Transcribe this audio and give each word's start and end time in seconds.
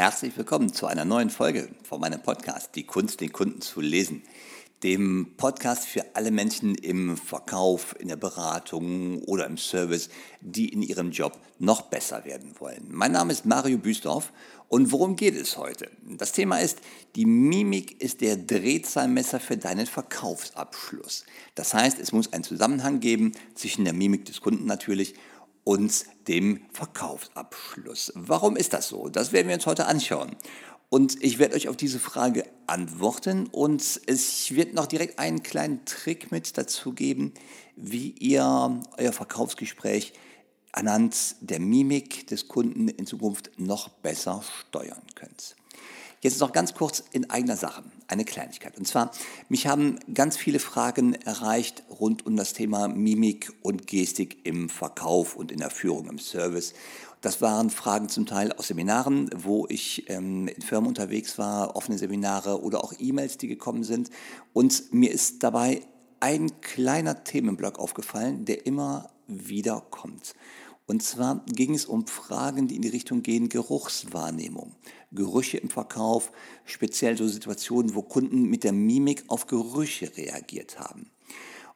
Herzlich 0.00 0.34
willkommen 0.38 0.72
zu 0.72 0.86
einer 0.86 1.04
neuen 1.04 1.28
Folge 1.28 1.68
von 1.82 2.00
meinem 2.00 2.22
Podcast 2.22 2.74
Die 2.74 2.84
Kunst, 2.84 3.20
den 3.20 3.34
Kunden 3.34 3.60
zu 3.60 3.82
lesen. 3.82 4.22
Dem 4.82 5.34
Podcast 5.36 5.84
für 5.84 6.02
alle 6.14 6.30
Menschen 6.30 6.74
im 6.74 7.18
Verkauf, 7.18 7.94
in 7.98 8.08
der 8.08 8.16
Beratung 8.16 9.22
oder 9.24 9.44
im 9.44 9.58
Service, 9.58 10.08
die 10.40 10.70
in 10.70 10.80
ihrem 10.80 11.10
Job 11.10 11.38
noch 11.58 11.82
besser 11.82 12.24
werden 12.24 12.54
wollen. 12.60 12.86
Mein 12.88 13.12
Name 13.12 13.30
ist 13.30 13.44
Mario 13.44 13.76
Büsdorf 13.76 14.32
und 14.68 14.90
worum 14.90 15.16
geht 15.16 15.36
es 15.36 15.58
heute? 15.58 15.90
Das 16.16 16.32
Thema 16.32 16.60
ist, 16.60 16.78
die 17.14 17.26
Mimik 17.26 18.00
ist 18.00 18.22
der 18.22 18.38
Drehzahlmesser 18.38 19.38
für 19.38 19.58
deinen 19.58 19.86
Verkaufsabschluss. 19.86 21.26
Das 21.54 21.74
heißt, 21.74 21.98
es 21.98 22.12
muss 22.12 22.32
einen 22.32 22.44
Zusammenhang 22.44 23.00
geben 23.00 23.32
zwischen 23.54 23.84
der 23.84 23.92
Mimik 23.92 24.24
des 24.24 24.40
Kunden 24.40 24.64
natürlich 24.64 25.14
und 25.64 26.04
dem 26.28 26.62
Verkaufsabschluss. 26.72 28.12
Warum 28.14 28.56
ist 28.56 28.72
das 28.72 28.88
so? 28.88 29.08
Das 29.08 29.32
werden 29.32 29.48
wir 29.48 29.54
uns 29.54 29.66
heute 29.66 29.86
anschauen. 29.86 30.36
Und 30.88 31.22
ich 31.22 31.38
werde 31.38 31.54
euch 31.54 31.68
auf 31.68 31.76
diese 31.76 32.00
Frage 32.00 32.44
antworten 32.66 33.46
und 33.46 34.00
es 34.06 34.50
wird 34.50 34.74
noch 34.74 34.86
direkt 34.86 35.20
einen 35.20 35.42
kleinen 35.44 35.84
Trick 35.84 36.32
mit 36.32 36.58
dazu 36.58 36.92
geben, 36.92 37.32
wie 37.76 38.10
ihr 38.18 38.80
euer 38.98 39.12
Verkaufsgespräch 39.12 40.12
anhand 40.72 41.36
der 41.40 41.60
Mimik 41.60 42.26
des 42.26 42.48
Kunden 42.48 42.88
in 42.88 43.06
Zukunft 43.06 43.52
noch 43.56 43.88
besser 43.88 44.42
steuern 44.68 45.02
könnt. 45.14 45.54
Jetzt 46.22 46.40
noch 46.40 46.52
ganz 46.52 46.74
kurz 46.74 47.02
in 47.12 47.30
eigener 47.30 47.56
Sache, 47.56 47.82
eine 48.06 48.26
Kleinigkeit. 48.26 48.76
Und 48.76 48.86
zwar, 48.86 49.10
mich 49.48 49.66
haben 49.66 49.98
ganz 50.12 50.36
viele 50.36 50.58
Fragen 50.58 51.14
erreicht 51.14 51.82
rund 51.88 52.26
um 52.26 52.36
das 52.36 52.52
Thema 52.52 52.88
Mimik 52.88 53.50
und 53.62 53.86
Gestik 53.86 54.44
im 54.44 54.68
Verkauf 54.68 55.34
und 55.34 55.50
in 55.50 55.60
der 55.60 55.70
Führung 55.70 56.10
im 56.10 56.18
Service. 56.18 56.74
Das 57.22 57.40
waren 57.40 57.70
Fragen 57.70 58.10
zum 58.10 58.26
Teil 58.26 58.52
aus 58.52 58.68
Seminaren, 58.68 59.30
wo 59.34 59.66
ich 59.70 60.10
ähm, 60.10 60.48
in 60.48 60.60
Firmen 60.60 60.88
unterwegs 60.88 61.38
war, 61.38 61.74
offene 61.74 61.96
Seminare 61.96 62.62
oder 62.62 62.84
auch 62.84 62.92
E-Mails, 62.98 63.38
die 63.38 63.48
gekommen 63.48 63.82
sind. 63.82 64.10
Und 64.52 64.92
mir 64.92 65.12
ist 65.12 65.42
dabei 65.42 65.80
ein 66.20 66.60
kleiner 66.60 67.24
Themenblock 67.24 67.78
aufgefallen, 67.78 68.44
der 68.44 68.66
immer 68.66 69.08
wieder 69.26 69.82
kommt. 69.90 70.34
Und 70.90 71.04
zwar 71.04 71.44
ging 71.46 71.76
es 71.76 71.84
um 71.84 72.08
Fragen, 72.08 72.66
die 72.66 72.74
in 72.74 72.82
die 72.82 72.88
Richtung 72.88 73.22
gehen 73.22 73.48
Geruchswahrnehmung, 73.48 74.74
Gerüche 75.12 75.58
im 75.58 75.70
Verkauf, 75.70 76.32
speziell 76.64 77.16
so 77.16 77.28
Situationen, 77.28 77.94
wo 77.94 78.02
Kunden 78.02 78.42
mit 78.46 78.64
der 78.64 78.72
Mimik 78.72 79.22
auf 79.28 79.46
Gerüche 79.46 80.10
reagiert 80.16 80.80
haben. 80.80 81.08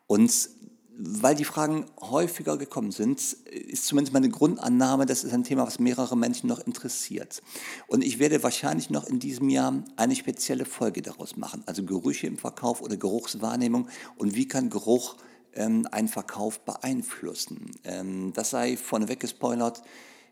Und 0.08 0.50
weil 0.98 1.36
die 1.36 1.44
Fragen 1.44 1.86
häufiger 2.00 2.56
gekommen 2.56 2.90
sind, 2.90 3.20
ist 3.20 3.86
zumindest 3.86 4.12
meine 4.12 4.30
Grundannahme, 4.30 5.06
das 5.06 5.22
ist 5.22 5.32
ein 5.32 5.44
Thema, 5.44 5.64
was 5.64 5.78
mehrere 5.78 6.16
Menschen 6.16 6.48
noch 6.48 6.58
interessiert. 6.58 7.40
Und 7.86 8.02
ich 8.02 8.18
werde 8.18 8.42
wahrscheinlich 8.42 8.90
noch 8.90 9.06
in 9.06 9.20
diesem 9.20 9.48
Jahr 9.48 9.84
eine 9.94 10.16
spezielle 10.16 10.64
Folge 10.64 11.02
daraus 11.02 11.36
machen, 11.36 11.62
also 11.66 11.84
Gerüche 11.84 12.26
im 12.26 12.36
Verkauf 12.36 12.82
oder 12.82 12.96
Geruchswahrnehmung 12.96 13.86
und 14.16 14.34
wie 14.34 14.48
kann 14.48 14.70
Geruch 14.70 15.14
einen 15.56 16.08
Verkauf 16.08 16.60
beeinflussen. 16.60 17.72
Ähm, 17.84 18.32
das 18.32 18.50
sei 18.50 18.76
vorneweg 18.76 19.20
gespoilert. 19.20 19.82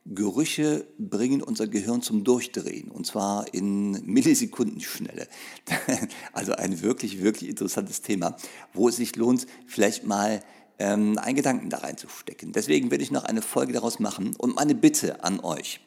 Gerüche 0.04 0.84
bringen 0.98 1.42
unser 1.42 1.68
Gehirn 1.68 2.02
zum 2.02 2.24
Durchdrehen 2.24 2.90
und 2.90 3.06
zwar 3.06 3.54
in 3.54 3.92
Millisekundenschnelle. 4.04 5.28
Also 6.32 6.52
ein 6.52 6.82
wirklich, 6.82 7.22
wirklich 7.22 7.48
interessantes 7.48 8.02
Thema, 8.02 8.36
wo 8.72 8.88
es 8.88 8.96
sich 8.96 9.14
lohnt, 9.14 9.46
vielleicht 9.66 10.04
mal 10.04 10.42
ähm, 10.78 11.18
einen 11.18 11.36
Gedanken 11.36 11.70
da 11.70 11.78
reinzustecken. 11.78 12.52
Deswegen 12.52 12.90
werde 12.90 13.04
ich 13.04 13.10
noch 13.10 13.24
eine 13.24 13.42
Folge 13.42 13.72
daraus 13.72 13.98
machen 13.98 14.34
und 14.36 14.56
meine 14.56 14.74
Bitte 14.74 15.22
an 15.22 15.40
euch. 15.40 15.80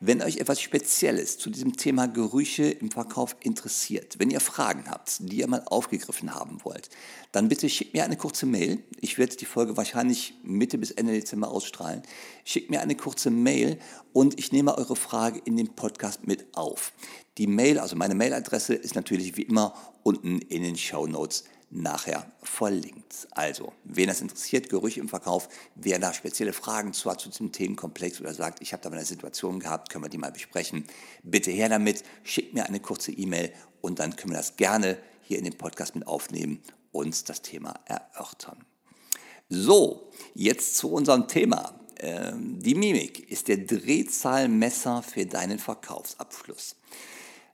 Wenn 0.00 0.22
euch 0.22 0.36
etwas 0.36 0.60
Spezielles 0.60 1.38
zu 1.38 1.50
diesem 1.50 1.76
Thema 1.76 2.06
Gerüche 2.06 2.70
im 2.70 2.90
Verkauf 2.90 3.34
interessiert, 3.40 4.14
wenn 4.18 4.30
ihr 4.30 4.40
Fragen 4.40 4.84
habt, 4.88 5.18
die 5.20 5.40
ihr 5.40 5.48
mal 5.48 5.64
aufgegriffen 5.66 6.34
haben 6.34 6.58
wollt, 6.62 6.88
dann 7.32 7.48
bitte 7.48 7.68
schickt 7.68 7.94
mir 7.94 8.04
eine 8.04 8.16
kurze 8.16 8.46
Mail. 8.46 8.82
Ich 9.00 9.18
werde 9.18 9.36
die 9.36 9.44
Folge 9.44 9.76
wahrscheinlich 9.76 10.34
Mitte 10.44 10.78
bis 10.78 10.92
Ende 10.92 11.12
Dezember 11.12 11.50
ausstrahlen. 11.50 12.02
Schickt 12.44 12.70
mir 12.70 12.80
eine 12.80 12.94
kurze 12.94 13.30
Mail 13.30 13.78
und 14.12 14.38
ich 14.38 14.52
nehme 14.52 14.78
eure 14.78 14.96
Frage 14.96 15.42
in 15.44 15.56
den 15.56 15.74
Podcast 15.74 16.26
mit 16.26 16.46
auf. 16.56 16.92
Die 17.36 17.46
Mail, 17.46 17.78
also 17.78 17.96
meine 17.96 18.14
Mailadresse 18.14 18.74
ist 18.74 18.94
natürlich 18.94 19.36
wie 19.36 19.42
immer 19.42 19.74
unten 20.04 20.38
in 20.38 20.62
den 20.62 20.76
Show 20.76 21.06
Notes 21.06 21.44
nachher 21.70 22.30
verlinkt. 22.42 23.28
Also, 23.32 23.72
wen 23.84 24.08
das 24.08 24.20
interessiert, 24.20 24.70
Gerüche 24.70 25.00
im 25.00 25.08
Verkauf, 25.08 25.48
wer 25.74 25.98
da 25.98 26.12
spezielle 26.12 26.52
Fragen 26.52 26.92
zu 26.92 27.10
hat 27.10 27.20
zu 27.20 27.28
diesem 27.28 27.52
Themenkomplex 27.52 28.20
oder 28.20 28.32
sagt, 28.32 28.62
ich 28.62 28.72
habe 28.72 28.82
da 28.82 28.90
mal 28.90 28.96
eine 28.96 29.04
Situation 29.04 29.60
gehabt, 29.60 29.90
können 29.90 30.04
wir 30.04 30.08
die 30.08 30.18
mal 30.18 30.32
besprechen, 30.32 30.84
bitte 31.22 31.50
her 31.50 31.68
damit, 31.68 32.04
schickt 32.22 32.54
mir 32.54 32.64
eine 32.64 32.80
kurze 32.80 33.12
E-Mail 33.12 33.52
und 33.80 33.98
dann 33.98 34.16
können 34.16 34.32
wir 34.32 34.38
das 34.38 34.56
gerne 34.56 34.98
hier 35.22 35.38
in 35.38 35.44
den 35.44 35.58
Podcast 35.58 35.94
mit 35.94 36.06
aufnehmen 36.06 36.62
und 36.92 37.28
das 37.28 37.42
Thema 37.42 37.74
erörtern. 37.84 38.64
So, 39.48 40.10
jetzt 40.34 40.76
zu 40.76 40.92
unserem 40.92 41.28
Thema. 41.28 41.78
Ähm, 42.00 42.60
die 42.60 42.74
Mimik 42.74 43.30
ist 43.30 43.48
der 43.48 43.58
Drehzahlmesser 43.58 45.02
für 45.02 45.26
deinen 45.26 45.58
Verkaufsabschluss. 45.58 46.76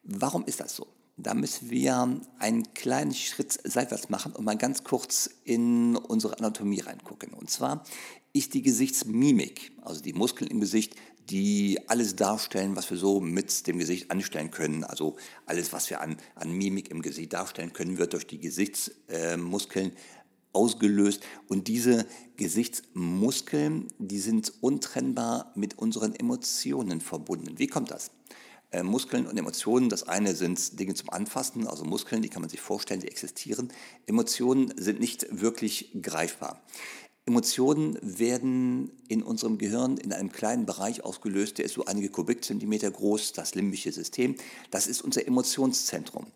Warum 0.02 0.44
ist 0.44 0.60
das 0.60 0.76
so? 0.76 0.86
Da 1.16 1.34
müssen 1.34 1.70
wir 1.70 2.20
einen 2.38 2.74
kleinen 2.74 3.14
Schritt 3.14 3.58
seitwärts 3.62 4.08
machen 4.08 4.32
und 4.32 4.44
mal 4.44 4.58
ganz 4.58 4.82
kurz 4.82 5.30
in 5.44 5.96
unsere 5.96 6.38
Anatomie 6.38 6.80
reingucken. 6.80 7.32
Und 7.32 7.50
zwar 7.50 7.84
ist 8.32 8.54
die 8.54 8.62
Gesichtsmimik, 8.62 9.72
also 9.82 10.00
die 10.00 10.12
Muskeln 10.12 10.50
im 10.50 10.60
Gesicht, 10.60 10.96
die 11.30 11.78
alles 11.86 12.16
darstellen, 12.16 12.76
was 12.76 12.90
wir 12.90 12.98
so 12.98 13.20
mit 13.20 13.66
dem 13.66 13.78
Gesicht 13.78 14.10
anstellen 14.10 14.50
können. 14.50 14.84
Also 14.84 15.16
alles, 15.46 15.72
was 15.72 15.88
wir 15.88 16.00
an, 16.00 16.16
an 16.34 16.52
Mimik 16.52 16.90
im 16.90 17.00
Gesicht 17.00 17.32
darstellen 17.32 17.72
können, 17.72 17.98
wird 17.98 18.12
durch 18.12 18.26
die 18.26 18.40
Gesichtsmuskeln 18.40 19.92
äh, 19.92 19.96
ausgelöst. 20.52 21.22
Und 21.48 21.68
diese 21.68 22.06
Gesichtsmuskeln, 22.36 23.88
die 23.98 24.18
sind 24.18 24.52
untrennbar 24.60 25.52
mit 25.54 25.78
unseren 25.78 26.14
Emotionen 26.14 27.00
verbunden. 27.00 27.58
Wie 27.58 27.68
kommt 27.68 27.90
das? 27.90 28.10
Äh, 28.74 28.82
Muskeln 28.82 29.26
und 29.28 29.36
Emotionen. 29.36 29.88
Das 29.88 30.08
eine 30.08 30.34
sind 30.34 30.80
Dinge 30.80 30.94
zum 30.94 31.10
Anfassen, 31.10 31.68
also 31.68 31.84
Muskeln, 31.84 32.22
die 32.22 32.28
kann 32.28 32.42
man 32.42 32.50
sich 32.50 32.60
vorstellen, 32.60 33.00
die 33.00 33.06
existieren. 33.06 33.68
Emotionen 34.06 34.74
sind 34.76 34.98
nicht 34.98 35.26
wirklich 35.30 35.92
greifbar. 36.02 36.60
Emotionen 37.24 37.96
werden 38.02 38.90
in 39.06 39.22
unserem 39.22 39.58
Gehirn 39.58 39.96
in 39.96 40.12
einem 40.12 40.32
kleinen 40.32 40.66
Bereich 40.66 41.04
ausgelöst, 41.04 41.58
der 41.58 41.66
ist 41.66 41.74
so 41.74 41.84
einige 41.84 42.08
Kubikzentimeter 42.08 42.90
groß, 42.90 43.32
das 43.32 43.54
limbische 43.54 43.92
System. 43.92 44.34
Das 44.72 44.88
ist 44.88 45.02
unser 45.02 45.24
Emotionszentrum. 45.24 46.26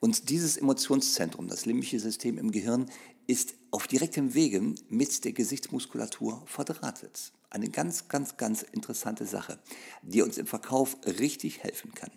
Und 0.00 0.30
dieses 0.30 0.56
Emotionszentrum, 0.56 1.46
das 1.46 1.64
limbische 1.64 2.00
System 2.00 2.38
im 2.38 2.50
Gehirn, 2.50 2.90
ist 3.28 3.54
auf 3.70 3.86
direktem 3.86 4.34
Wege 4.34 4.74
mit 4.88 5.24
der 5.24 5.32
Gesichtsmuskulatur 5.32 6.42
verdrahtet. 6.44 7.32
Eine 7.54 7.68
ganz, 7.68 8.08
ganz, 8.08 8.36
ganz 8.36 8.62
interessante 8.62 9.26
Sache, 9.26 9.60
die 10.02 10.22
uns 10.22 10.38
im 10.38 10.46
Verkauf 10.48 10.96
richtig 11.06 11.62
helfen 11.62 11.94
kann. 11.94 12.10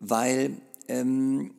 Weil 0.00 0.62
ähm, 0.88 1.52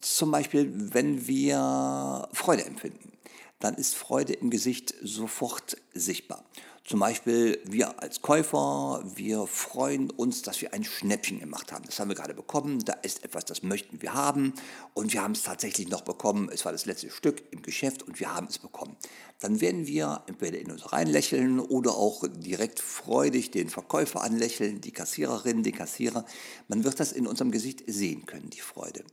zum 0.00 0.30
Beispiel, 0.30 0.72
wenn 0.94 1.26
wir 1.26 2.28
Freude 2.32 2.66
empfinden, 2.66 3.18
dann 3.58 3.74
ist 3.74 3.96
Freude 3.96 4.32
im 4.32 4.50
Gesicht 4.50 4.94
sofort 5.02 5.76
sichtbar. 5.92 6.44
Zum 6.86 7.00
Beispiel 7.00 7.62
wir 7.64 8.02
als 8.02 8.20
Käufer, 8.20 9.02
wir 9.14 9.46
freuen 9.46 10.10
uns, 10.10 10.42
dass 10.42 10.60
wir 10.60 10.74
ein 10.74 10.84
Schnäppchen 10.84 11.40
gemacht 11.40 11.72
haben. 11.72 11.86
Das 11.86 11.98
haben 11.98 12.08
wir 12.08 12.14
gerade 12.14 12.34
bekommen, 12.34 12.84
da 12.84 12.92
ist 12.92 13.24
etwas, 13.24 13.46
das 13.46 13.62
möchten 13.62 14.02
wir 14.02 14.12
haben 14.12 14.52
und 14.92 15.14
wir 15.14 15.22
haben 15.22 15.32
es 15.32 15.44
tatsächlich 15.44 15.88
noch 15.88 16.02
bekommen. 16.02 16.50
Es 16.52 16.66
war 16.66 16.72
das 16.72 16.84
letzte 16.84 17.08
Stück 17.08 17.42
im 17.52 17.62
Geschäft 17.62 18.02
und 18.02 18.20
wir 18.20 18.34
haben 18.34 18.48
es 18.48 18.58
bekommen. 18.58 18.96
Dann 19.40 19.62
werden 19.62 19.86
wir 19.86 20.24
entweder 20.26 20.58
in 20.58 20.70
uns 20.70 20.92
reinlächeln 20.92 21.58
oder 21.58 21.92
auch 21.94 22.22
direkt 22.28 22.80
freudig 22.80 23.50
den 23.50 23.70
Verkäufer 23.70 24.20
anlächeln, 24.20 24.82
die 24.82 24.92
Kassiererin, 24.92 25.62
den 25.62 25.74
Kassierer. 25.74 26.26
Man 26.68 26.84
wird 26.84 27.00
das 27.00 27.12
in 27.12 27.26
unserem 27.26 27.50
Gesicht 27.50 27.82
sehen 27.86 28.26
können, 28.26 28.50
die 28.50 28.60
Freude. 28.60 29.04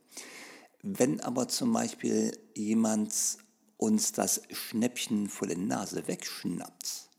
Wenn 0.83 1.21
aber 1.21 1.47
zum 1.47 1.71
Beispiel 1.71 2.37
jemand 2.53 3.13
uns 3.77 4.11
das 4.11 4.41
Schnäppchen 4.51 5.29
vor 5.29 5.47
der 5.47 5.57
Nase 5.57 6.05
wegschnappt, 6.09 7.10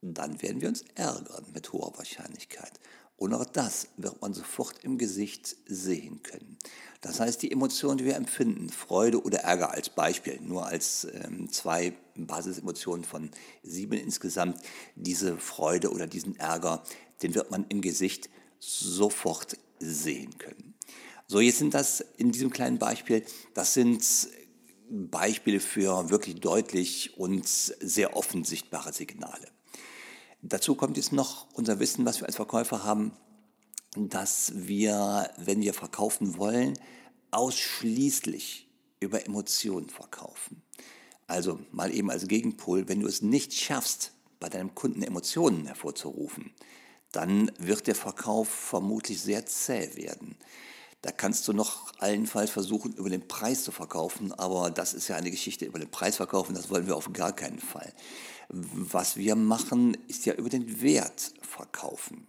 dann 0.00 0.40
werden 0.42 0.60
wir 0.60 0.68
uns 0.68 0.84
ärgern 0.94 1.44
mit 1.52 1.72
hoher 1.72 1.96
Wahrscheinlichkeit. 1.96 2.72
Und 3.16 3.34
auch 3.34 3.44
das 3.44 3.88
wird 3.96 4.20
man 4.22 4.32
sofort 4.32 4.84
im 4.84 4.96
Gesicht 4.96 5.56
sehen 5.66 6.22
können. 6.22 6.56
Das 7.00 7.18
heißt, 7.18 7.42
die 7.42 7.50
Emotionen, 7.50 7.98
die 7.98 8.04
wir 8.04 8.14
empfinden, 8.14 8.68
Freude 8.68 9.20
oder 9.22 9.40
Ärger 9.40 9.72
als 9.72 9.90
Beispiel, 9.90 10.38
nur 10.40 10.66
als 10.66 11.06
ähm, 11.12 11.50
zwei 11.50 11.94
Basisemotionen 12.14 13.04
von 13.04 13.30
sieben 13.64 13.98
insgesamt, 13.98 14.60
diese 14.94 15.36
Freude 15.36 15.90
oder 15.90 16.06
diesen 16.06 16.36
Ärger, 16.36 16.84
den 17.22 17.34
wird 17.34 17.50
man 17.50 17.66
im 17.68 17.80
Gesicht 17.80 18.30
sofort 18.60 19.56
sehen 19.80 20.38
können. 20.38 20.74
So, 21.26 21.40
jetzt 21.40 21.58
sind 21.58 21.74
das 21.74 22.00
in 22.16 22.30
diesem 22.30 22.50
kleinen 22.50 22.78
Beispiel, 22.78 23.24
das 23.52 23.74
sind 23.74 24.04
Beispiele 24.90 25.60
für 25.60 26.08
wirklich 26.10 26.36
deutlich 26.36 27.18
und 27.18 27.46
sehr 27.46 28.16
offen 28.16 28.44
sichtbare 28.44 28.92
Signale. 28.92 29.48
Dazu 30.42 30.74
kommt 30.74 30.96
jetzt 30.96 31.12
noch 31.12 31.46
unser 31.54 31.80
Wissen, 31.80 32.04
was 32.04 32.20
wir 32.20 32.26
als 32.26 32.36
Verkäufer 32.36 32.84
haben, 32.84 33.12
dass 33.96 34.52
wir, 34.54 35.30
wenn 35.36 35.60
wir 35.60 35.74
verkaufen 35.74 36.36
wollen, 36.38 36.78
ausschließlich 37.30 38.68
über 39.00 39.26
Emotionen 39.26 39.88
verkaufen. 39.88 40.62
Also 41.26 41.58
mal 41.72 41.92
eben 41.92 42.10
als 42.10 42.28
Gegenpol, 42.28 42.88
wenn 42.88 43.00
du 43.00 43.06
es 43.06 43.22
nicht 43.22 43.52
schaffst, 43.52 44.12
bei 44.40 44.48
deinem 44.48 44.74
Kunden 44.74 45.02
Emotionen 45.02 45.66
hervorzurufen, 45.66 46.52
dann 47.12 47.50
wird 47.58 47.86
der 47.86 47.94
Verkauf 47.96 48.48
vermutlich 48.48 49.20
sehr 49.20 49.44
zäh 49.46 49.96
werden. 49.96 50.36
Da 51.02 51.12
kannst 51.12 51.46
du 51.46 51.52
noch 51.52 51.92
allenfalls 51.98 52.50
versuchen, 52.50 52.92
über 52.94 53.08
den 53.08 53.28
Preis 53.28 53.62
zu 53.62 53.70
verkaufen, 53.70 54.32
aber 54.32 54.70
das 54.70 54.94
ist 54.94 55.08
ja 55.08 55.16
eine 55.16 55.30
Geschichte 55.30 55.64
über 55.64 55.78
den 55.78 55.90
Preis 55.90 56.16
verkaufen, 56.16 56.54
das 56.54 56.70
wollen 56.70 56.86
wir 56.86 56.96
auf 56.96 57.12
gar 57.12 57.32
keinen 57.32 57.60
Fall. 57.60 57.92
Was 58.48 59.16
wir 59.16 59.36
machen, 59.36 59.96
ist 60.08 60.26
ja 60.26 60.34
über 60.34 60.48
den 60.48 60.80
Wert 60.80 61.34
verkaufen. 61.40 62.26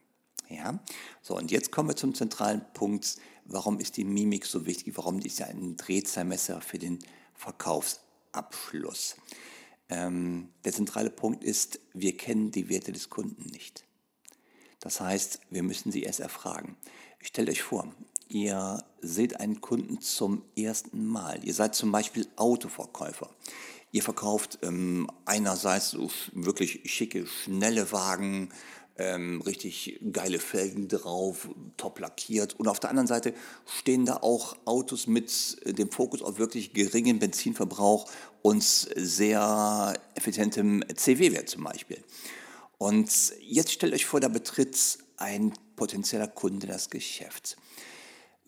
Ja? 0.50 0.80
So, 1.22 1.36
und 1.36 1.50
jetzt 1.50 1.72
kommen 1.72 1.90
wir 1.90 1.96
zum 1.96 2.14
zentralen 2.14 2.62
Punkt. 2.74 3.18
Warum 3.46 3.80
ist 3.80 3.98
die 3.98 4.04
Mimik 4.04 4.46
so 4.46 4.66
wichtig? 4.66 4.98
Warum 4.98 5.20
ist 5.20 5.40
ja 5.40 5.48
ein 5.48 5.76
Drehzahlmesser 5.76 6.62
für 6.62 6.78
den 6.78 7.00
Verkaufsabschluss? 7.34 9.16
Ähm, 9.90 10.50
der 10.64 10.74
zentrale 10.74 11.10
Punkt 11.10 11.44
ist, 11.44 11.80
wir 11.94 12.16
kennen 12.16 12.52
die 12.52 12.70
Werte 12.70 12.92
des 12.92 13.10
Kunden 13.10 13.46
nicht. 13.46 13.86
Das 14.80 15.02
heißt, 15.02 15.40
wir 15.50 15.64
müssen 15.64 15.92
sie 15.92 16.04
erst 16.04 16.20
erfragen. 16.20 16.78
Stellt 17.20 17.50
euch 17.50 17.64
vor, 17.64 17.92
ihr 18.30 18.84
seht 19.02 19.40
einen 19.40 19.60
Kunden 19.60 20.02
zum 20.02 20.44
ersten 20.56 21.06
Mal. 21.06 21.44
Ihr 21.44 21.54
seid 21.54 21.76
zum 21.76 21.92
Beispiel 21.92 22.28
Autoverkäufer. 22.36 23.30
Ihr 23.92 24.04
verkauft 24.04 24.60
ähm, 24.62 25.10
einerseits 25.26 25.92
so 25.92 26.12
wirklich 26.34 26.82
schicke, 26.86 27.26
schnelle 27.26 27.92
Wagen, 27.92 28.50
ähm, 28.98 29.42
richtig 29.42 30.00
geile 30.12 30.40
Felgen 30.40 30.88
drauf, 30.88 31.50
top 31.78 32.00
lackiert. 32.00 32.60
Und 32.60 32.68
auf 32.68 32.80
der 32.80 32.92
anderen 32.92 33.08
Seite 33.08 33.34
stehen 33.66 34.06
da 34.06 34.18
auch 34.18 34.56
Autos 34.66 35.08
mit 35.08 35.58
äh, 35.66 35.74
dem 35.74 35.92
Fokus 35.92 36.22
auf 36.22 36.38
wirklich 36.38 36.74
geringen 36.74 37.18
Benzinverbrauch 37.18 38.10
und 38.42 38.62
sehr 38.62 39.94
effizientem 40.16 40.84
CW-Wert 40.94 41.50
zum 41.50 41.64
Beispiel. 41.64 42.04
Und 42.78 43.34
jetzt 43.42 43.72
stellt 43.72 43.94
euch 43.94 44.06
vor, 44.06 44.20
da 44.20 44.28
betritt 44.28 45.00
ein 45.18 45.54
potenzieller 45.76 46.28
Kunde 46.28 46.68
das 46.68 46.90
Geschäft. 46.90 47.58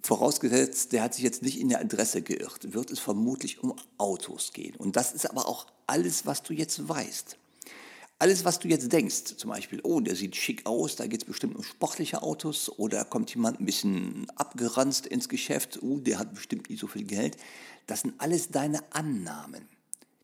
Vorausgesetzt, 0.03 0.93
der 0.93 1.03
hat 1.03 1.13
sich 1.13 1.23
jetzt 1.23 1.43
nicht 1.43 1.59
in 1.59 1.69
der 1.69 1.79
Adresse 1.79 2.21
geirrt, 2.21 2.73
wird 2.73 2.89
es 2.89 2.99
vermutlich 2.99 3.63
um 3.63 3.75
Autos 3.97 4.51
gehen. 4.51 4.75
Und 4.75 4.95
das 4.95 5.13
ist 5.13 5.29
aber 5.29 5.47
auch 5.47 5.67
alles, 5.85 6.25
was 6.25 6.41
du 6.41 6.53
jetzt 6.53 6.87
weißt. 6.89 7.37
Alles, 8.17 8.45
was 8.45 8.59
du 8.59 8.67
jetzt 8.67 8.91
denkst, 8.91 9.35
zum 9.37 9.49
Beispiel, 9.49 9.79
oh, 9.83 9.99
der 9.99 10.15
sieht 10.15 10.35
schick 10.35 10.65
aus, 10.67 10.95
da 10.95 11.07
geht 11.07 11.21
es 11.21 11.27
bestimmt 11.27 11.55
um 11.55 11.63
sportliche 11.63 12.21
Autos 12.21 12.69
oder 12.69 13.03
kommt 13.03 13.33
jemand 13.33 13.59
ein 13.59 13.65
bisschen 13.65 14.29
abgeranzt 14.35 15.07
ins 15.07 15.27
Geschäft, 15.27 15.79
oh, 15.81 15.99
der 15.99 16.19
hat 16.19 16.33
bestimmt 16.33 16.69
nicht 16.69 16.79
so 16.79 16.87
viel 16.87 17.03
Geld. 17.03 17.37
Das 17.87 18.01
sind 18.01 18.13
alles 18.19 18.49
deine 18.49 18.83
Annahmen. 18.93 19.67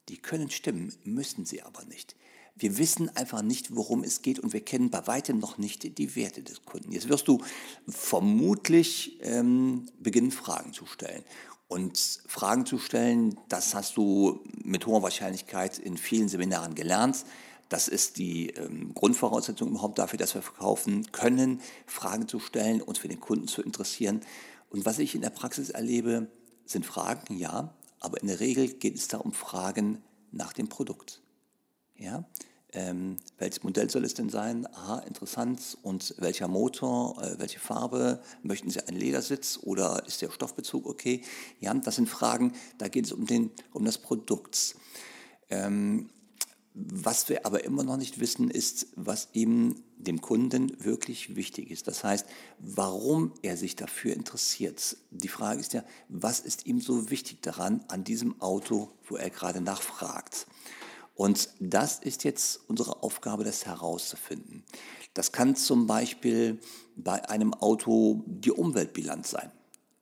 Die 0.09 0.17
können 0.17 0.49
stimmen, 0.49 0.93
müssen 1.03 1.45
sie 1.45 1.63
aber 1.63 1.83
nicht. 1.85 2.15
Wir 2.57 2.77
wissen 2.77 3.15
einfach 3.15 3.41
nicht, 3.41 3.75
worum 3.75 4.03
es 4.03 4.21
geht 4.21 4.39
und 4.39 4.53
wir 4.53 4.61
kennen 4.61 4.89
bei 4.89 5.05
weitem 5.05 5.39
noch 5.39 5.57
nicht 5.57 5.97
die 5.97 6.15
Werte 6.15 6.41
des 6.41 6.63
Kunden. 6.65 6.91
Jetzt 6.91 7.09
wirst 7.09 7.27
du 7.27 7.39
vermutlich 7.87 9.19
ähm, 9.21 9.85
beginnen, 9.99 10.31
Fragen 10.31 10.73
zu 10.73 10.85
stellen. 10.85 11.23
Und 11.67 12.21
Fragen 12.27 12.65
zu 12.65 12.79
stellen, 12.79 13.37
das 13.49 13.75
hast 13.75 13.97
du 13.97 14.39
mit 14.63 14.85
hoher 14.85 15.03
Wahrscheinlichkeit 15.03 15.77
in 15.77 15.97
vielen 15.97 16.29
Seminaren 16.29 16.75
gelernt. 16.75 17.25
Das 17.69 17.89
ist 17.89 18.17
die 18.17 18.51
ähm, 18.51 18.93
Grundvoraussetzung 18.93 19.69
überhaupt 19.69 19.99
dafür, 19.99 20.17
dass 20.17 20.33
wir 20.33 20.41
verkaufen 20.41 21.11
können, 21.11 21.61
Fragen 21.85 22.27
zu 22.27 22.39
stellen, 22.39 22.81
uns 22.81 22.99
für 22.99 23.09
den 23.09 23.19
Kunden 23.19 23.47
zu 23.47 23.61
interessieren. 23.61 24.21
Und 24.69 24.85
was 24.85 24.99
ich 24.99 25.13
in 25.13 25.21
der 25.21 25.29
Praxis 25.29 25.69
erlebe, 25.69 26.31
sind 26.65 26.85
Fragen, 26.85 27.37
ja, 27.37 27.73
aber 27.99 28.21
in 28.21 28.27
der 28.27 28.39
Regel 28.39 28.69
geht 28.69 28.95
es 28.95 29.07
da 29.09 29.17
um 29.17 29.33
Fragen 29.33 30.01
nach 30.31 30.53
dem 30.53 30.69
Produkt. 30.69 31.21
Ja? 31.97 32.25
Ähm, 32.73 33.17
welches 33.37 33.63
Modell 33.63 33.89
soll 33.89 34.03
es 34.03 34.13
denn 34.13 34.29
sein? 34.29 34.67
Aha, 34.73 34.99
interessant. 34.99 35.77
Und 35.83 36.13
welcher 36.17 36.47
Motor, 36.47 37.21
äh, 37.23 37.39
welche 37.39 37.59
Farbe? 37.59 38.21
Möchten 38.43 38.69
Sie 38.69 38.85
einen 38.85 38.97
Ledersitz 38.97 39.59
oder 39.63 40.03
ist 40.05 40.21
der 40.21 40.29
Stoffbezug 40.31 40.85
okay? 40.85 41.21
Ja, 41.59 41.73
das 41.73 41.95
sind 41.95 42.09
Fragen, 42.09 42.53
da 42.77 42.87
geht 42.89 43.05
es 43.05 43.13
um, 43.13 43.25
den, 43.25 43.51
um 43.71 43.85
das 43.85 43.97
Produkt. 43.97 44.75
Ähm, 45.49 46.09
was 46.79 47.27
wir 47.27 47.45
aber 47.45 47.63
immer 47.63 47.83
noch 47.83 47.97
nicht 47.97 48.19
wissen, 48.19 48.51
ist, 48.51 48.87
was 48.95 49.29
ihm, 49.33 49.81
dem 49.97 50.21
Kunden, 50.21 50.83
wirklich 50.83 51.35
wichtig 51.35 51.71
ist. 51.71 51.87
Das 51.87 52.03
heißt, 52.03 52.27
warum 52.59 53.33
er 53.41 53.57
sich 53.57 53.75
dafür 53.75 54.13
interessiert. 54.13 54.97
Die 55.09 55.27
Frage 55.27 55.59
ist 55.59 55.73
ja, 55.73 55.83
was 56.07 56.39
ist 56.39 56.67
ihm 56.67 56.79
so 56.79 57.09
wichtig 57.09 57.41
daran, 57.41 57.83
an 57.87 58.03
diesem 58.03 58.39
Auto, 58.41 58.91
wo 59.07 59.15
er 59.15 59.31
gerade 59.31 59.59
nachfragt? 59.59 60.45
Und 61.17 61.49
das 61.59 61.97
ist 61.97 62.23
jetzt 62.23 62.61
unsere 62.67 63.01
Aufgabe, 63.01 63.43
das 63.43 63.65
herauszufinden. 63.65 64.63
Das 65.15 65.31
kann 65.31 65.55
zum 65.55 65.87
Beispiel 65.87 66.59
bei 66.95 67.27
einem 67.27 67.55
Auto 67.55 68.23
die 68.27 68.51
Umweltbilanz 68.51 69.31
sein, 69.31 69.51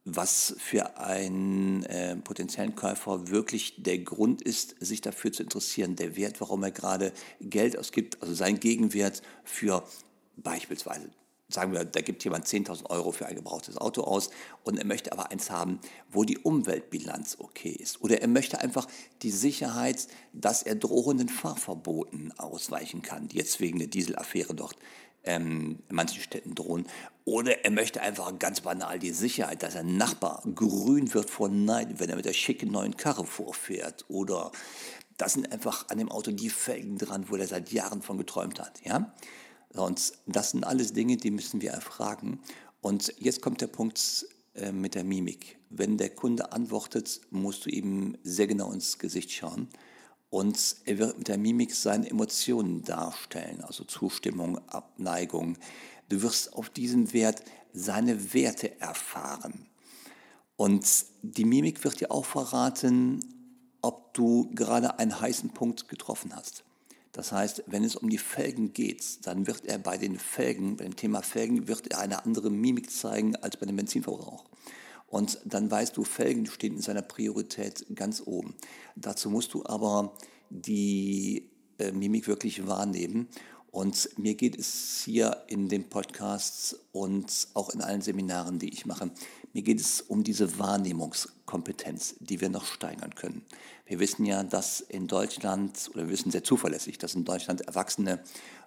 was 0.03 0.55
für 0.57 0.97
einen 0.97 1.83
äh, 1.83 2.17
potenziellen 2.17 2.75
Käufer 2.75 3.29
wirklich 3.29 3.81
der 3.81 3.99
Grund 3.99 4.41
ist, 4.41 4.75
sich 4.81 4.99
dafür 4.99 5.31
zu 5.31 5.43
interessieren, 5.43 5.95
der 5.95 6.17
Wert, 6.17 6.41
warum 6.41 6.63
er 6.63 6.71
gerade 6.71 7.13
Geld 7.39 7.79
ausgibt, 7.79 8.21
also 8.21 8.33
sein 8.33 8.59
Gegenwert 8.59 9.21
für 9.45 9.87
beispielsweise 10.35 11.09
sagen 11.47 11.73
wir, 11.73 11.85
da 11.85 12.01
gibt 12.01 12.23
jemand 12.23 12.47
10.000 12.47 12.89
Euro 12.89 13.11
für 13.11 13.27
ein 13.27 13.35
gebrauchtes 13.35 13.77
Auto 13.77 14.01
aus 14.03 14.29
und 14.63 14.77
er 14.77 14.85
möchte 14.85 15.11
aber 15.11 15.31
eins 15.31 15.51
haben, 15.51 15.79
wo 16.09 16.23
die 16.23 16.39
Umweltbilanz 16.39 17.37
okay 17.39 17.69
ist. 17.69 18.01
Oder 18.01 18.21
er 18.21 18.27
möchte 18.27 18.59
einfach 18.59 18.87
die 19.21 19.31
Sicherheit, 19.31 20.07
dass 20.33 20.63
er 20.63 20.75
drohenden 20.75 21.29
Fahrverboten 21.29 22.33
ausweichen 22.37 23.01
kann, 23.01 23.27
die 23.27 23.37
jetzt 23.37 23.59
wegen 23.59 23.79
der 23.79 23.87
Dieselaffäre 23.87 24.55
dort 24.55 24.77
ähm, 25.23 25.79
in 25.89 25.95
manchen 25.95 26.21
Städten 26.21 26.55
drohen. 26.55 26.87
Oder 27.25 27.63
er 27.63 27.71
möchte 27.71 28.01
einfach 28.01 28.37
ganz 28.39 28.61
banal 28.61 28.99
die 28.99 29.11
Sicherheit, 29.11 29.63
dass 29.63 29.75
ein 29.75 29.97
Nachbar 29.97 30.43
grün 30.53 31.13
wird 31.13 31.29
vor 31.29 31.49
Neid, 31.49 31.99
wenn 31.99 32.09
er 32.09 32.15
mit 32.15 32.25
der 32.25 32.33
schicken 32.33 32.71
neuen 32.71 32.97
Karre 32.97 33.25
vorfährt. 33.25 34.05
Oder 34.07 34.51
das 35.17 35.33
sind 35.33 35.51
einfach 35.51 35.89
an 35.89 35.97
dem 35.97 36.11
Auto 36.11 36.31
die 36.31 36.49
Felgen 36.49 36.97
dran, 36.97 37.25
wo 37.29 37.35
er 37.35 37.47
seit 37.47 37.71
Jahren 37.71 38.01
von 38.01 38.17
geträumt 38.17 38.59
hat. 38.59 38.81
Ja? 38.83 39.13
Und 39.75 40.13
das 40.25 40.51
sind 40.51 40.63
alles 40.63 40.93
Dinge, 40.93 41.17
die 41.17 41.31
müssen 41.31 41.61
wir 41.61 41.71
erfragen. 41.71 42.39
Und 42.81 43.13
jetzt 43.19 43.41
kommt 43.41 43.61
der 43.61 43.67
Punkt 43.67 44.25
äh, 44.53 44.71
mit 44.71 44.95
der 44.95 45.03
Mimik. 45.03 45.57
Wenn 45.69 45.97
der 45.97 46.09
Kunde 46.09 46.51
antwortet, 46.51 47.21
musst 47.31 47.65
du 47.65 47.69
ihm 47.69 48.17
sehr 48.23 48.47
genau 48.47 48.71
ins 48.71 48.97
Gesicht 48.99 49.31
schauen. 49.31 49.67
Und 50.29 50.77
er 50.85 50.97
wird 50.97 51.17
mit 51.17 51.27
der 51.27 51.37
Mimik 51.37 51.73
seine 51.73 52.09
Emotionen 52.09 52.83
darstellen, 52.83 53.61
also 53.61 53.83
Zustimmung, 53.83 54.57
Abneigung. 54.67 55.57
Du 56.09 56.21
wirst 56.21 56.53
auf 56.53 56.69
diesem 56.69 57.13
Wert 57.13 57.43
seine 57.73 58.33
Werte 58.33 58.79
erfahren. 58.79 59.67
Und 60.55 61.05
die 61.21 61.45
Mimik 61.45 61.83
wird 61.83 61.99
dir 61.99 62.11
auch 62.11 62.25
verraten, 62.25 63.19
ob 63.81 64.13
du 64.13 64.49
gerade 64.53 64.99
einen 64.99 65.19
heißen 65.19 65.51
Punkt 65.51 65.89
getroffen 65.89 66.35
hast. 66.35 66.63
Das 67.15 67.31
heißt, 67.31 67.63
wenn 67.67 67.85
es 67.85 67.95
um 67.95 68.09
die 68.09 68.17
Felgen 68.17 68.73
geht, 68.73 69.25
dann 69.25 69.47
wird 69.47 69.63
er 69.63 69.77
bei 69.77 69.97
den 69.97 70.19
Felgen, 70.19 70.75
bei 70.75 70.83
dem 70.83 70.97
Thema 70.97 71.21
Felgen, 71.21 71.69
wird 71.69 71.87
er 71.93 71.99
eine 71.99 72.25
andere 72.25 72.49
Mimik 72.49 72.91
zeigen 72.91 73.37
als 73.37 73.55
bei 73.55 73.65
dem 73.65 73.77
Benzinverbrauch. 73.77 74.43
Und 75.07 75.39
dann 75.45 75.71
weißt 75.71 75.95
du, 75.95 76.03
Felgen 76.03 76.45
stehen 76.45 76.75
in 76.75 76.81
seiner 76.81 77.01
Priorität 77.01 77.85
ganz 77.95 78.21
oben. 78.25 78.53
Dazu 78.97 79.29
musst 79.29 79.53
du 79.53 79.65
aber 79.65 80.17
die 80.49 81.49
äh, 81.77 81.93
Mimik 81.93 82.27
wirklich 82.27 82.67
wahrnehmen. 82.67 83.29
Und 83.71 84.09
mir 84.17 84.35
geht 84.35 84.59
es 84.59 85.01
hier 85.05 85.45
in 85.47 85.69
den 85.69 85.87
Podcasts 85.87 86.77
und 86.91 87.47
auch 87.53 87.69
in 87.69 87.79
allen 87.79 88.01
Seminaren, 88.01 88.59
die 88.59 88.73
ich 88.73 88.85
mache, 88.85 89.09
mir 89.55 89.61
geht 89.61 89.79
es 89.79 90.01
um 90.01 90.25
diese 90.25 90.59
Wahrnehmungskompetenz, 90.59 92.15
die 92.19 92.41
wir 92.41 92.49
noch 92.49 92.65
steigern 92.65 93.15
können. 93.15 93.41
Wir 93.85 93.99
wissen 93.99 94.25
ja, 94.25 94.43
dass 94.43 94.81
in 94.81 95.07
Deutschland, 95.07 95.89
oder 95.93 96.03
wir 96.03 96.09
wissen 96.09 96.29
sehr 96.29 96.43
zuverlässig, 96.43 96.97
dass 96.97 97.15
in 97.15 97.23
Deutschland 97.23 97.61
Erwachsene 97.61 98.19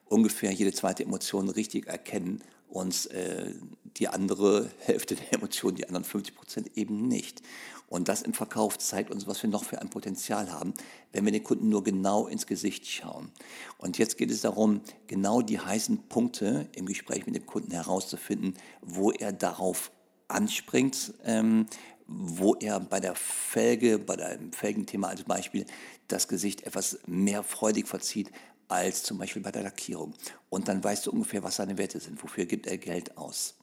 ungefähr 0.07 0.51
jede 0.51 0.73
zweite 0.73 1.03
Emotion 1.03 1.51
richtig 1.51 1.89
erkennen 1.89 2.43
und 2.71 3.11
äh, 3.11 3.53
die 3.99 4.09
andere 4.09 4.71
Hälfte 4.79 5.15
der 5.15 5.35
Emotionen, 5.35 5.77
die 5.77 5.87
anderen 5.87 6.05
50 6.05 6.35
Prozent 6.35 6.71
eben 6.79 7.07
nicht. 7.07 7.43
Und 7.89 8.09
das 8.09 8.23
im 8.23 8.33
Verkauf 8.33 8.79
zeigt 8.79 9.11
uns, 9.11 9.27
was 9.27 9.43
wir 9.43 9.51
noch 9.51 9.65
für 9.65 9.83
ein 9.83 9.91
Potenzial 9.91 10.51
haben, 10.51 10.73
wenn 11.13 11.27
wir 11.27 11.33
den 11.33 11.45
Kunden 11.45 11.69
nur 11.69 11.85
genau 11.85 12.29
ins 12.29 12.47
Gesicht 12.47 12.87
schauen. 12.87 13.31
Und 13.77 13.99
jetzt 13.99 14.17
geht 14.17 14.31
es 14.31 14.41
darum, 14.41 14.81
genau 15.07 15.43
die 15.43 15.61
heißen 15.61 16.09
Punkte 16.09 16.67
im 16.75 16.87
Gespräch 16.87 17.27
mit 17.27 17.35
dem 17.35 17.45
Kunden 17.45 17.73
herauszufinden, 17.73 18.55
wo 18.81 19.11
er 19.11 19.33
darauf 19.33 19.91
anspringt, 20.29 21.15
ähm, 21.25 21.67
wo 22.07 22.55
er 22.55 22.81
bei 22.81 23.01
der 23.01 23.15
Felge, 23.15 23.99
bei 23.99 24.17
dem 24.17 24.53
Felgenthema 24.53 25.09
als 25.09 25.25
Beispiel, 25.25 25.67
das 26.09 26.29
Gesicht 26.29 26.63
etwas 26.63 26.99
mehr 27.07 27.43
freudig 27.43 27.87
verzieht 27.87 28.31
als 28.69 29.03
zum 29.03 29.19
Beispiel 29.19 29.43
bei 29.43 29.51
der 29.51 29.63
Lackierung. 29.63 30.15
Und 30.51 30.69
dann 30.69 30.83
weißt 30.83 31.07
du 31.07 31.11
ungefähr, 31.11 31.43
was 31.43 31.57
seine 31.57 31.79
Werte 31.79 32.01
sind, 32.01 32.23
wofür 32.23 32.45
gibt 32.45 32.67
er 32.67 32.79
Geld 32.79 33.17
aus. 33.17 33.55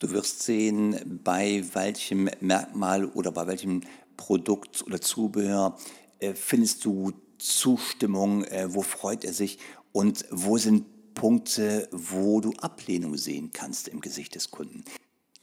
Du 0.00 0.10
wirst 0.10 0.42
sehen, 0.42 1.20
bei 1.24 1.64
welchem 1.72 2.28
Merkmal 2.40 3.06
oder 3.06 3.32
bei 3.32 3.46
welchem 3.46 3.82
Produkt 4.16 4.82
oder 4.86 5.00
Zubehör 5.00 5.78
äh, 6.18 6.34
findest 6.34 6.84
du 6.84 7.12
Zustimmung, 7.38 8.44
äh, 8.44 8.74
wo 8.74 8.82
freut 8.82 9.24
er 9.24 9.32
sich 9.32 9.58
und 9.92 10.24
wo 10.30 10.58
sind 10.58 11.14
Punkte, 11.14 11.88
wo 11.92 12.40
du 12.40 12.52
Ablehnung 12.60 13.16
sehen 13.16 13.50
kannst 13.52 13.88
im 13.88 14.00
Gesicht 14.00 14.34
des 14.34 14.50
Kunden. 14.50 14.84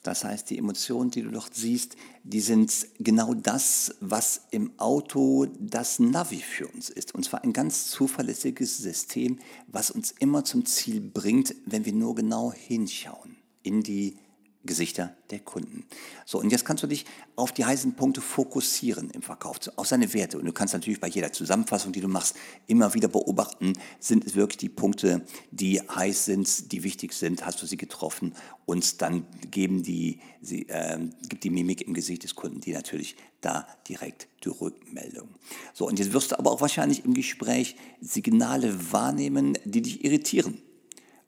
Das 0.04 0.26
heißt, 0.26 0.50
die 0.50 0.58
Emotionen, 0.58 1.12
die 1.12 1.22
du 1.22 1.32
dort 1.32 1.56
siehst, 1.56 1.96
die 2.24 2.42
sind 2.42 2.88
genau 3.00 3.34
das, 3.34 3.96
was 4.02 4.42
im 4.52 4.78
Auto 4.78 5.48
das 5.60 6.00
Navi 6.00 6.40
für 6.40 6.68
uns 6.68 6.90
ist. 6.90 7.16
Und 7.16 7.24
zwar 7.24 7.44
ein 7.44 7.54
ganz 7.54 7.88
zuverlässiges 7.88 8.78
System, 8.78 9.40
was 9.68 9.92
uns 9.92 10.12
immer 10.12 10.44
zum 10.44 10.66
Ziel 10.66 11.00
bringt, 11.00 11.56
wenn 11.66 11.86
wir 11.86 11.94
nur 11.94 12.16
genau 12.16 12.52
hinschauen 12.52 13.38
in 13.64 13.82
die 13.82 14.18
Gesichter 14.66 15.16
der 15.30 15.40
Kunden. 15.40 15.86
So, 16.26 16.40
und 16.40 16.52
jetzt 16.52 16.64
kannst 16.64 16.84
du 16.84 16.88
dich 16.88 17.06
auf 17.36 17.52
die 17.52 17.66
heißen 17.66 17.96
Punkte 17.96 18.22
fokussieren 18.22 19.10
im 19.10 19.22
Verkauf, 19.22 19.60
auf 19.76 19.88
seine 19.88 20.14
Werte. 20.14 20.38
Und 20.38 20.46
du 20.46 20.54
kannst 20.54 20.74
natürlich 20.74 21.00
bei 21.00 21.08
jeder 21.08 21.34
Zusammenfassung, 21.34 21.92
die 21.92 22.02
du 22.02 22.08
machst, 22.08 22.36
immer 22.68 22.94
wieder 22.94 23.08
beobachten, 23.08 23.74
sind 24.00 24.26
es 24.26 24.36
wirklich 24.36 24.58
die 24.58 24.70
Punkte, 24.70 25.26
die 25.52 25.82
heiß 25.82 26.26
sind, 26.26 26.72
die 26.72 26.84
wichtig 26.84 27.14
sind, 27.14 27.46
hast 27.46 27.62
du 27.62 27.66
sie 27.66 27.78
getroffen 27.78 28.34
und 28.66 29.02
dann 29.02 29.26
geben 29.52 29.84
die, 29.84 30.20
sie, 30.42 30.70
äh, 30.70 31.00
gibt 31.28 31.44
die 31.44 31.50
Mimik 31.50 31.82
im 31.82 31.94
Gesicht 31.94 32.24
des 32.24 32.36
Kunden, 32.36 32.62
die 32.62 32.72
natürlich 32.72 33.16
da 33.42 33.68
direkt 33.90 34.28
die 34.46 34.50
Rückmeldung. 34.50 35.30
So, 35.74 35.88
und 35.88 36.00
jetzt 36.00 36.14
wirst 36.14 36.32
du 36.32 36.40
aber 36.40 36.52
auch 36.52 36.62
wahrscheinlich 36.62 37.04
im 37.04 37.14
Gespräch 37.14 37.76
Signale 38.00 38.92
wahrnehmen, 38.92 39.58
die 39.66 39.82
dich 39.82 40.06
irritieren. 40.06 40.62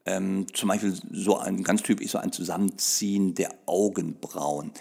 Ähm, 0.06 0.46
zum 0.54 0.70
Beispiel 0.70 0.94
so 1.12 1.38
ein 1.38 1.64
ganz 1.64 1.82
typisch 1.82 2.12
so 2.12 2.20
ein 2.20 2.32
Zusammenziehen 2.32 3.34
der 3.34 3.50
Augenbrauen. 3.66 4.72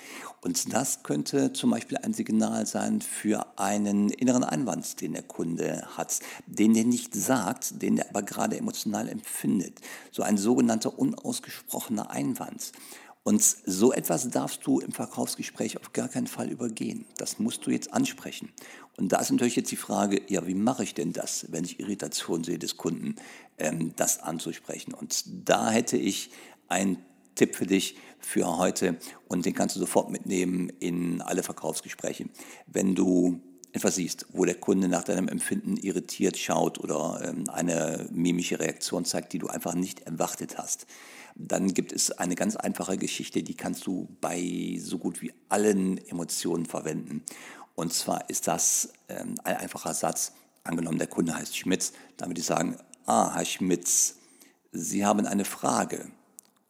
Und 0.42 0.74
das 0.74 1.02
könnte 1.02 1.54
zum 1.54 1.70
Beispiel 1.70 1.96
ein 1.96 2.12
Signal 2.12 2.66
sein 2.66 3.00
für 3.00 3.46
einen 3.58 4.10
inneren 4.10 4.44
Einwand, 4.44 5.00
den 5.00 5.14
der 5.14 5.22
Kunde 5.22 5.86
hat, 5.96 6.20
den 6.46 6.74
der 6.74 6.84
nicht 6.84 7.14
sagt, 7.14 7.80
den 7.80 7.96
er 7.96 8.10
aber 8.10 8.22
gerade 8.22 8.58
emotional 8.58 9.08
empfindet. 9.08 9.80
So 10.10 10.22
ein 10.22 10.36
sogenannter 10.36 10.98
unausgesprochener 10.98 12.10
Einwand. 12.10 12.72
Und 13.24 13.42
so 13.42 13.92
etwas 13.92 14.28
darfst 14.28 14.66
du 14.66 14.80
im 14.80 14.92
Verkaufsgespräch 14.92 15.80
auf 15.80 15.94
gar 15.94 16.08
keinen 16.08 16.26
Fall 16.26 16.50
übergehen. 16.50 17.06
Das 17.16 17.38
musst 17.38 17.66
du 17.66 17.70
jetzt 17.70 17.92
ansprechen. 17.94 18.50
Und 18.98 19.12
da 19.12 19.20
ist 19.20 19.32
natürlich 19.32 19.56
jetzt 19.56 19.70
die 19.70 19.76
Frage, 19.76 20.20
ja, 20.28 20.46
wie 20.46 20.54
mache 20.54 20.84
ich 20.84 20.92
denn 20.92 21.14
das, 21.14 21.46
wenn 21.50 21.64
ich 21.64 21.80
Irritation 21.80 22.44
sehe 22.44 22.58
des 22.58 22.76
Kunden, 22.76 23.16
ähm, 23.58 23.94
das 23.96 24.20
anzusprechen? 24.20 24.92
Und 24.92 25.24
da 25.48 25.70
hätte 25.70 25.96
ich 25.96 26.30
einen 26.68 26.98
Tipp 27.34 27.56
für 27.56 27.66
dich 27.66 27.96
für 28.20 28.58
heute 28.58 28.98
und 29.26 29.46
den 29.46 29.54
kannst 29.54 29.74
du 29.74 29.80
sofort 29.80 30.10
mitnehmen 30.10 30.70
in 30.78 31.22
alle 31.22 31.42
Verkaufsgespräche. 31.42 32.26
Wenn 32.66 32.94
du 32.94 33.40
etwas 33.72 33.96
siehst, 33.96 34.26
wo 34.32 34.44
der 34.44 34.54
Kunde 34.54 34.86
nach 34.86 35.02
deinem 35.02 35.28
Empfinden 35.28 35.76
irritiert 35.78 36.36
schaut 36.36 36.78
oder 36.78 37.20
ähm, 37.24 37.48
eine 37.48 38.06
mimische 38.12 38.60
Reaktion 38.60 39.04
zeigt, 39.06 39.32
die 39.32 39.38
du 39.38 39.48
einfach 39.48 39.74
nicht 39.74 40.00
erwartet 40.00 40.58
hast, 40.58 40.86
dann 41.34 41.74
gibt 41.74 41.92
es 41.92 42.12
eine 42.12 42.36
ganz 42.36 42.56
einfache 42.56 42.96
Geschichte, 42.96 43.42
die 43.42 43.54
kannst 43.54 43.86
du 43.86 44.08
bei 44.20 44.78
so 44.80 44.98
gut 44.98 45.20
wie 45.20 45.32
allen 45.48 45.98
Emotionen 46.06 46.66
verwenden. 46.66 47.22
Und 47.74 47.92
zwar 47.92 48.30
ist 48.30 48.46
das 48.46 48.92
ähm, 49.08 49.34
ein 49.42 49.56
einfacher 49.56 49.94
Satz. 49.94 50.32
Angenommen, 50.62 50.98
der 50.98 51.08
Kunde 51.08 51.34
heißt 51.34 51.56
Schmitz, 51.56 51.92
dann 52.16 52.30
würde 52.30 52.40
ich 52.40 52.46
sagen, 52.46 52.78
ah, 53.06 53.34
Herr 53.34 53.44
Schmitz, 53.44 54.16
Sie 54.72 55.04
haben 55.04 55.26
eine 55.26 55.44
Frage. 55.44 56.10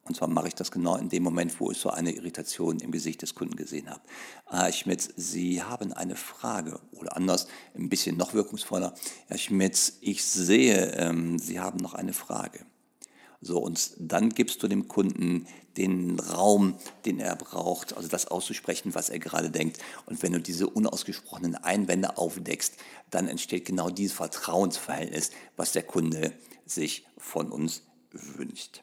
Und 0.05 0.17
zwar 0.17 0.29
mache 0.29 0.49
ich 0.49 0.55
das 0.55 0.71
genau 0.71 0.97
in 0.97 1.09
dem 1.09 1.23
Moment, 1.23 1.59
wo 1.61 1.71
ich 1.71 1.79
so 1.79 1.91
eine 1.91 2.13
Irritation 2.13 2.81
im 2.81 2.91
Gesicht 2.91 3.23
des 3.23 3.35
Kunden 3.35 3.57
gesehen 3.57 3.89
habe. 3.89 4.01
Ah, 4.47 4.65
Herr 4.65 4.73
Schmitz, 4.73 5.11
Sie 5.17 5.63
haben 5.63 5.93
eine 5.93 6.17
Frage. 6.17 6.81
Oder 6.93 7.17
anders, 7.17 7.47
ein 7.75 7.89
bisschen 7.89 8.17
noch 8.17 8.35
wirkungsvoller. 8.35 8.95
Herr 9.29 9.39
Schmitz, 9.39 9.99
ich 10.01 10.25
sehe, 10.25 10.93
ähm, 10.97 11.39
Sie 11.39 11.61
haben 11.61 11.79
noch 11.79 11.95
eine 11.95 12.13
Frage. 12.13 12.67
So, 13.45 13.59
und 13.59 13.93
dann 13.99 14.31
gibst 14.31 14.63
du 14.63 14.69
dem 14.69 14.89
Kunden 14.89 15.47
den 15.77 16.19
Raum, 16.19 16.77
den 17.05 17.21
er 17.21 17.37
braucht, 17.37 17.95
also 17.95 18.09
das 18.09 18.27
auszusprechen, 18.27 18.95
was 18.95 19.11
er 19.11 19.19
gerade 19.19 19.51
denkt. 19.51 19.79
Und 20.07 20.23
wenn 20.23 20.33
du 20.33 20.41
diese 20.41 20.67
unausgesprochenen 20.67 21.55
Einwände 21.57 22.17
aufdeckst, 22.17 22.75
dann 23.11 23.29
entsteht 23.29 23.67
genau 23.67 23.91
dieses 23.91 24.17
Vertrauensverhältnis, 24.17 25.31
was 25.57 25.73
der 25.73 25.83
Kunde 25.83 26.33
sich 26.65 27.07
von 27.19 27.51
uns 27.51 27.83
wünscht. 28.13 28.83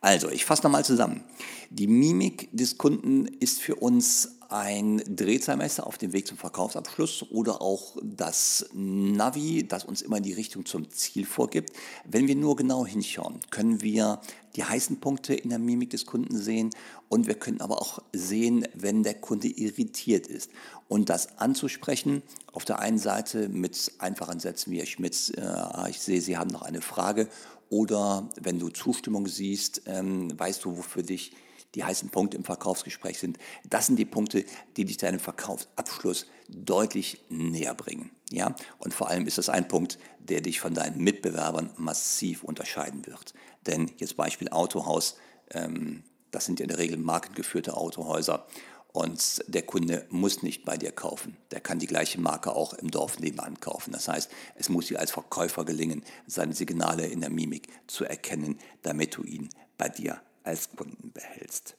Also, 0.00 0.28
ich 0.28 0.44
fasse 0.44 0.64
nochmal 0.64 0.84
zusammen. 0.84 1.22
Die 1.70 1.86
Mimik 1.86 2.48
des 2.52 2.78
Kunden 2.78 3.26
ist 3.26 3.60
für 3.60 3.76
uns 3.76 4.39
ein 4.52 5.02
Drehzahlmesser 5.06 5.86
auf 5.86 5.98
dem 5.98 6.12
Weg 6.12 6.26
zum 6.26 6.36
Verkaufsabschluss 6.36 7.24
oder 7.30 7.62
auch 7.62 7.96
das 8.02 8.68
Navi, 8.72 9.66
das 9.66 9.84
uns 9.84 10.02
immer 10.02 10.20
die 10.20 10.32
Richtung 10.32 10.66
zum 10.66 10.90
Ziel 10.90 11.24
vorgibt. 11.24 11.72
Wenn 12.04 12.26
wir 12.26 12.34
nur 12.34 12.56
genau 12.56 12.84
hinschauen, 12.84 13.40
können 13.50 13.82
wir 13.82 14.20
die 14.56 14.64
heißen 14.64 14.98
Punkte 15.00 15.34
in 15.34 15.50
der 15.50 15.58
Mimik 15.58 15.90
des 15.90 16.06
Kunden 16.06 16.36
sehen 16.36 16.70
und 17.08 17.28
wir 17.28 17.36
können 17.36 17.60
aber 17.60 17.80
auch 17.80 18.00
sehen, 18.12 18.66
wenn 18.74 19.02
der 19.02 19.14
Kunde 19.14 19.48
irritiert 19.48 20.26
ist. 20.26 20.50
Und 20.88 21.08
das 21.08 21.38
anzusprechen, 21.38 22.22
auf 22.52 22.64
der 22.64 22.80
einen 22.80 22.98
Seite 22.98 23.48
mit 23.48 23.92
einfachen 23.98 24.40
Sätzen 24.40 24.72
wie 24.72 24.78
Herr 24.78 24.86
Schmitz, 24.86 25.30
äh, 25.36 25.90
ich 25.90 26.00
sehe, 26.00 26.20
Sie 26.20 26.36
haben 26.36 26.50
noch 26.50 26.62
eine 26.62 26.80
Frage 26.80 27.28
oder 27.68 28.28
wenn 28.40 28.58
du 28.58 28.68
Zustimmung 28.68 29.28
siehst, 29.28 29.82
ähm, 29.86 30.38
weißt 30.38 30.64
du, 30.64 30.76
wofür 30.76 31.04
dich 31.04 31.32
die 31.74 31.84
heißen 31.84 32.10
Punkte 32.10 32.36
im 32.36 32.44
Verkaufsgespräch 32.44 33.18
sind. 33.18 33.38
Das 33.68 33.86
sind 33.86 33.96
die 33.96 34.04
Punkte, 34.04 34.44
die 34.76 34.84
dich 34.84 34.96
deinem 34.96 35.20
Verkaufsabschluss 35.20 36.26
deutlich 36.48 37.24
näher 37.28 37.74
bringen. 37.74 38.10
Ja? 38.30 38.54
Und 38.78 38.94
vor 38.94 39.08
allem 39.08 39.26
ist 39.26 39.38
das 39.38 39.48
ein 39.48 39.68
Punkt, 39.68 39.98
der 40.18 40.40
dich 40.40 40.60
von 40.60 40.74
deinen 40.74 41.02
Mitbewerbern 41.02 41.70
massiv 41.76 42.42
unterscheiden 42.42 43.06
wird. 43.06 43.34
Denn 43.66 43.90
jetzt 43.98 44.16
Beispiel 44.16 44.48
Autohaus, 44.48 45.16
ähm, 45.50 46.02
das 46.30 46.44
sind 46.44 46.60
ja 46.60 46.64
in 46.64 46.68
der 46.68 46.78
Regel 46.78 46.96
markengeführte 46.96 47.76
Autohäuser. 47.76 48.46
Und 48.92 49.44
der 49.46 49.62
Kunde 49.62 50.04
muss 50.10 50.42
nicht 50.42 50.64
bei 50.64 50.76
dir 50.76 50.90
kaufen. 50.90 51.36
Der 51.52 51.60
kann 51.60 51.78
die 51.78 51.86
gleiche 51.86 52.20
Marke 52.20 52.52
auch 52.52 52.74
im 52.74 52.90
Dorf 52.90 53.20
nebenan 53.20 53.60
kaufen. 53.60 53.92
Das 53.92 54.08
heißt, 54.08 54.28
es 54.56 54.68
muss 54.68 54.86
dir 54.86 54.98
als 54.98 55.12
Verkäufer 55.12 55.64
gelingen, 55.64 56.02
seine 56.26 56.54
Signale 56.54 57.06
in 57.06 57.20
der 57.20 57.30
Mimik 57.30 57.68
zu 57.86 58.04
erkennen, 58.04 58.58
damit 58.82 59.16
du 59.16 59.22
ihn 59.22 59.48
bei 59.78 59.88
dir 59.88 60.20
als 60.44 60.70
Kunden 60.76 61.12
behältst. 61.12 61.76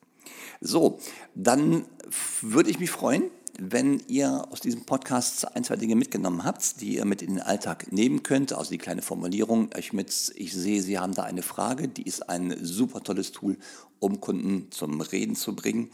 So, 0.60 1.00
dann 1.36 1.86
würde 2.42 2.70
ich 2.70 2.80
mich 2.80 2.92
freuen, 2.92 3.32
wenn 3.60 4.02
ihr 4.08 4.48
aus 4.52 4.62
diesem 4.62 4.86
Podcast 4.86 5.56
ein, 5.56 5.64
zwei 5.64 5.76
Dinge 5.76 5.96
mitgenommen 5.96 6.44
habt, 6.44 6.82
die 6.82 6.96
ihr 6.96 7.06
mit 7.06 7.22
in 7.22 7.36
den 7.36 7.42
Alltag 7.42 7.92
nehmen 7.92 8.24
könnt. 8.24 8.54
Also 8.54 8.72
die 8.72 8.78
kleine 8.78 9.02
Formulierung, 9.02 9.70
ich, 9.78 9.94
mit, 9.94 10.34
ich 10.36 10.54
sehe, 10.54 10.82
Sie 10.82 10.98
haben 10.98 11.14
da 11.14 11.24
eine 11.24 11.44
Frage, 11.44 11.88
die 11.88 12.04
ist 12.04 12.30
ein 12.30 12.56
super 12.62 13.02
tolles 13.04 13.32
Tool, 13.32 13.58
um 14.00 14.20
Kunden 14.20 14.72
zum 14.72 15.02
Reden 15.02 15.36
zu 15.36 15.56
bringen. 15.56 15.92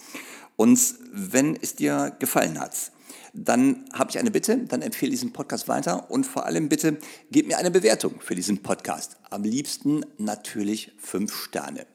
Und 0.56 0.80
wenn 1.12 1.56
es 1.56 1.76
dir 1.76 2.16
gefallen 2.20 2.60
hat, 2.60 2.92
dann 3.34 3.86
habe 3.94 4.10
ich 4.10 4.20
eine 4.20 4.32
Bitte, 4.32 4.58
dann 4.58 4.82
empfehle 4.82 5.12
diesen 5.12 5.34
Podcast 5.34 5.68
weiter 5.68 6.10
und 6.10 6.26
vor 6.26 6.46
allem 6.46 6.70
bitte 6.70 6.98
gib 7.32 7.48
mir 7.48 7.58
eine 7.58 7.72
Bewertung 7.72 8.20
für 8.20 8.36
diesen 8.36 8.64
Podcast. 8.64 9.18
Am 9.30 9.44
liebsten 9.44 10.06
natürlich 10.18 10.94
fünf 10.98 11.36
Sterne. 11.36 11.86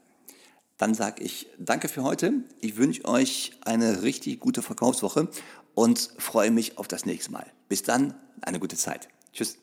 Dann 0.79 0.95
sage 0.95 1.23
ich 1.23 1.49
danke 1.59 1.89
für 1.89 2.03
heute. 2.03 2.33
Ich 2.61 2.77
wünsche 2.77 3.05
euch 3.05 3.53
eine 3.65 4.03
richtig 4.03 4.41
gute 4.41 4.63
Verkaufswoche 4.63 5.29
und 5.75 6.11
freue 6.19 6.51
mich 6.51 6.79
auf 6.79 6.89
das 6.89 7.07
nächste 7.07 7.33
Mal. 7.33 7.47
Bis 7.69 7.83
dann, 7.83 8.15
eine 8.41 8.59
gute 8.59 8.77
Zeit. 8.77 9.09
Tschüss. 9.33 9.62